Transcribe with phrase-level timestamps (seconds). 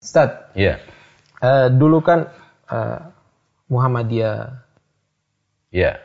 [0.00, 0.80] Ustaz, Iya.
[1.44, 2.32] eh, dulu kan
[2.72, 3.00] eh,
[3.68, 4.64] Muhammadiyah,
[5.70, 6.02] Iya.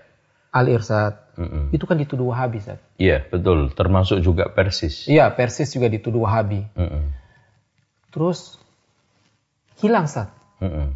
[0.53, 1.73] Al Irsad, Mm-mm.
[1.75, 2.79] itu kan dituduh Wahabi, Ustaz.
[2.95, 3.73] Iya, betul.
[3.75, 5.03] Termasuk juga Persis.
[5.09, 6.63] Iya, Persis juga dituduh Wahabi.
[6.77, 7.11] Mm-mm.
[8.13, 8.55] Terus
[9.81, 10.31] hilang, Ustaz.
[10.63, 10.95] Mm-mm.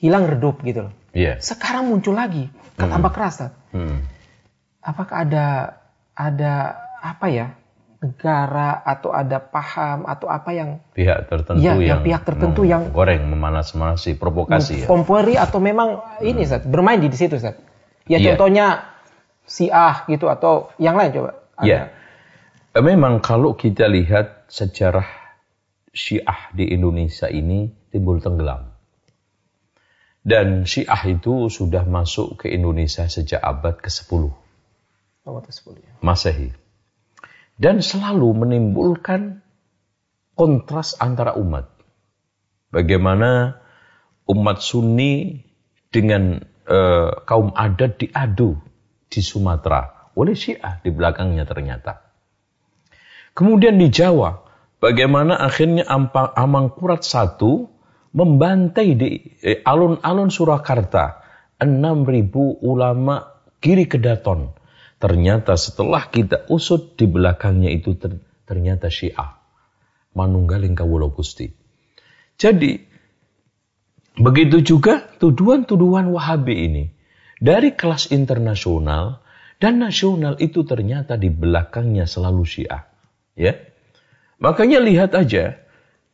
[0.00, 0.94] Hilang redup gitu loh.
[1.12, 1.40] Iya.
[1.44, 3.52] Sekarang muncul lagi, kan tambah keras, Ustaz.
[3.76, 4.00] Mm.
[4.80, 5.44] Apakah ada
[6.16, 6.52] ada
[7.02, 7.52] apa ya?
[7.96, 12.92] Negara atau ada paham atau apa yang Pihak tertentu Iya, yang yang, pihak tertentu yang-
[12.92, 14.86] goreng, memanas-manasi, provokasi ya.
[14.86, 17.56] kompori atau memang ini Ustaz, bermain di situ Ustaz.
[18.04, 18.36] Ya Iya.
[18.36, 18.84] contohnya
[19.46, 21.30] Syiah gitu atau yang lain coba.
[21.64, 21.88] Ya.
[22.76, 25.06] Memang kalau kita lihat sejarah
[25.88, 28.76] Syiah di Indonesia ini timbul tenggelam.
[30.20, 34.28] Dan Syiah itu sudah masuk ke Indonesia sejak abad ke-10
[35.24, 35.90] Nomor 10 ya.
[36.02, 36.50] Masehi.
[37.56, 39.40] Dan selalu menimbulkan
[40.36, 41.72] kontras antara umat.
[42.68, 43.56] Bagaimana
[44.28, 45.40] umat Sunni
[45.88, 46.36] dengan
[46.68, 48.60] eh, kaum adat diadu
[49.08, 52.04] di Sumatera oleh Syiah di belakangnya ternyata.
[53.36, 54.32] Kemudian di Jawa,
[54.80, 55.84] bagaimana akhirnya
[56.36, 57.68] Amangkurat satu
[58.16, 59.08] membantai di
[59.44, 61.20] eh, alun-alun Surakarta
[61.60, 64.55] 6.000 ulama kiri kedaton.
[64.96, 69.36] Ternyata setelah kita usut di belakangnya itu ter- ternyata Syiah.
[70.16, 71.52] Manunggaling Kawulo Gusti.
[72.40, 72.80] Jadi,
[74.16, 76.84] begitu juga tuduhan-tuduhan Wahabi ini.
[77.36, 79.20] Dari kelas internasional
[79.60, 82.88] dan nasional itu ternyata di belakangnya selalu Syiah.
[83.36, 83.60] Ya.
[84.40, 85.60] Makanya lihat aja,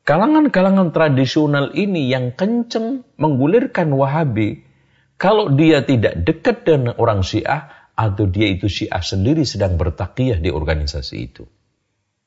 [0.03, 4.66] kalangan-kalangan tradisional ini yang kenceng menggulirkan Wahabi,
[5.19, 10.50] kalau dia tidak dekat dengan orang Syiah, atau dia itu Syiah sendiri sedang bertakiyah di
[10.50, 11.47] organisasi itu.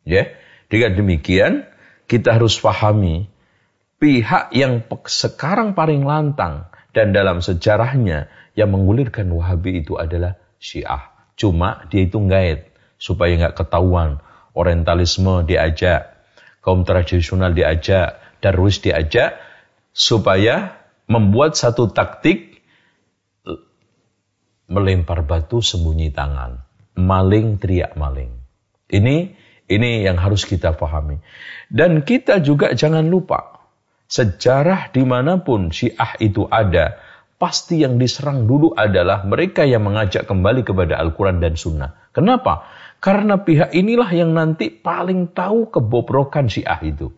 [0.07, 0.31] Ya,
[0.72, 1.67] dengan demikian
[2.07, 3.27] kita harus pahami
[3.99, 11.11] pihak yang sekarang paling lantang dan dalam sejarahnya yang menggulirkan Wahabi itu adalah Syiah.
[11.35, 14.23] Cuma dia itu ngait supaya nggak ketahuan.
[14.55, 16.16] Orientalisme diajak,
[16.63, 19.35] kaum tradisional diajak, Darwis diajak
[19.91, 20.79] supaya
[21.11, 22.54] membuat satu taktik
[24.69, 26.61] melempar batu sembunyi tangan,
[26.97, 28.33] maling teriak maling.
[28.89, 29.15] Ini
[29.65, 31.17] ini yang harus kita pahami.
[31.69, 33.65] Dan kita juga jangan lupa
[34.05, 37.01] sejarah di mana pun Syiah itu ada,
[37.41, 42.13] pasti yang diserang dulu adalah mereka yang mengajak kembali kepada Al-Quran dan Sunnah.
[42.13, 42.69] Kenapa?
[43.01, 47.09] Karena pihak inilah yang nanti paling tahu kebobrokan Syiah itu.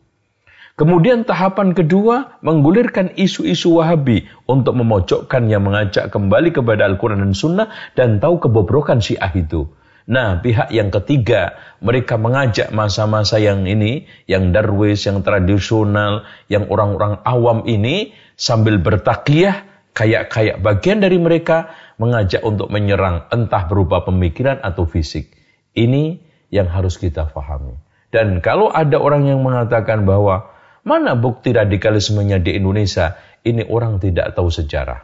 [0.78, 7.74] Kemudian tahapan kedua menggulirkan isu-isu Wahabi untuk memojokkan yang mengajak kembali kepada Al-Quran dan Sunnah
[7.98, 9.66] dan tahu kebobrokan Syiah itu.
[10.06, 17.26] Nah, pihak yang ketiga, mereka mengajak masa-masa yang ini, yang darwis, yang tradisional, yang orang-orang
[17.26, 19.66] awam ini, sambil bertakiyah,
[19.98, 25.34] kayak-kayak bagian dari mereka, mengajak untuk menyerang, entah berupa pemikiran atau fisik.
[25.74, 26.22] Ini
[26.54, 27.76] yang harus kita pahami.
[28.14, 30.54] Dan kalau ada orang yang mengatakan bahwa,
[30.88, 35.04] mana bukti radikalismenya di Indonesia, ini orang tidak tahu sejarah.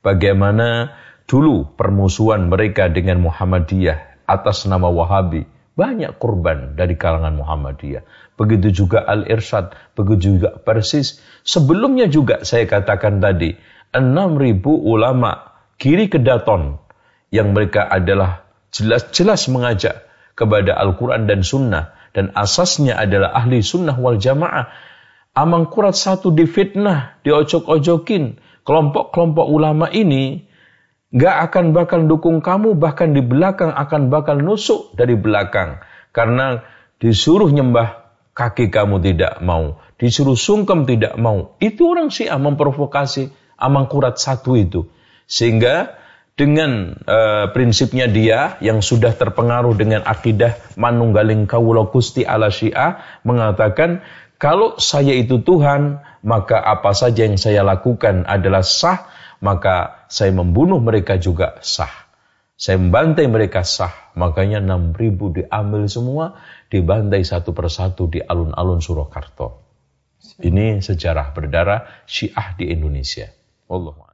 [0.00, 0.94] Bagaimana
[1.26, 5.44] dulu permusuhan mereka dengan Muhammadiyah atas nama Wahabi.
[5.74, 8.04] Banyak korban dari kalangan Muhammadiyah.
[8.36, 11.18] Begitu juga Al-Irsyad, begitu juga Persis.
[11.42, 13.56] Sebelumnya juga saya katakan tadi,
[13.90, 16.78] 6.000 ulama kiri kedaton
[17.32, 20.04] yang mereka adalah jelas-jelas mengajak
[20.38, 21.96] kepada Al-Quran dan Sunnah.
[22.10, 24.66] Dan asasnya adalah ahli sunnah wal jamaah.
[25.40, 28.36] Amangkurat satu difitnah, diocok-ojokin.
[28.60, 30.44] Kelompok-kelompok ulama ini
[31.16, 35.80] nggak akan bakal dukung kamu, bahkan di belakang akan bakal nusuk dari belakang.
[36.12, 36.60] Karena
[37.00, 41.56] disuruh nyembah kaki kamu tidak mau, disuruh sungkem tidak mau.
[41.56, 44.88] Itu orang Syiah memprovokasi Amangkurat satu itu.
[45.28, 46.00] Sehingga
[46.32, 54.00] dengan eh, prinsipnya dia yang sudah terpengaruh dengan akidah manunggaling kawula Gusti ala Syiah mengatakan
[54.40, 59.04] kalau saya itu Tuhan, maka apa saja yang saya lakukan adalah sah,
[59.44, 62.08] maka saya membunuh mereka juga sah.
[62.56, 63.92] Saya membantai mereka sah.
[64.16, 66.40] Makanya 6.000 diambil semua,
[66.72, 69.60] dibantai satu persatu di alun-alun Surakarta.
[70.40, 73.28] Ini sejarah berdarah Syiah di Indonesia.
[73.68, 74.09] Allah